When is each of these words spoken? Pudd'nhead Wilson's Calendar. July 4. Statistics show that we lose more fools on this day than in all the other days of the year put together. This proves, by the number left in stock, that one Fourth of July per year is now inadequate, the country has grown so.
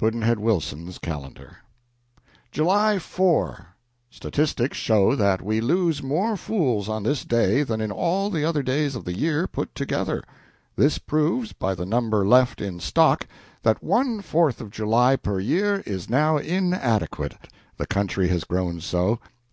Pudd'nhead 0.00 0.40
Wilson's 0.40 0.98
Calendar. 0.98 1.58
July 2.50 2.98
4. 2.98 3.68
Statistics 4.10 4.76
show 4.76 5.14
that 5.14 5.40
we 5.42 5.60
lose 5.60 6.02
more 6.02 6.36
fools 6.36 6.88
on 6.88 7.04
this 7.04 7.24
day 7.24 7.62
than 7.62 7.80
in 7.80 7.92
all 7.92 8.30
the 8.30 8.44
other 8.44 8.64
days 8.64 8.96
of 8.96 9.04
the 9.04 9.16
year 9.16 9.46
put 9.46 9.72
together. 9.76 10.24
This 10.74 10.98
proves, 10.98 11.52
by 11.52 11.76
the 11.76 11.86
number 11.86 12.26
left 12.26 12.60
in 12.60 12.80
stock, 12.80 13.28
that 13.62 13.80
one 13.80 14.20
Fourth 14.22 14.60
of 14.60 14.72
July 14.72 15.14
per 15.14 15.38
year 15.38 15.84
is 15.86 16.10
now 16.10 16.36
inadequate, 16.36 17.36
the 17.76 17.86
country 17.86 18.26
has 18.26 18.42
grown 18.42 18.80
so. 18.80 19.20